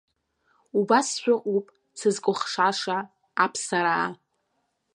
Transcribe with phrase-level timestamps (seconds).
[0.77, 1.65] Абас шәыҟоуп,
[1.99, 2.97] сызкәыхшаша,
[3.43, 4.07] аԥсараа.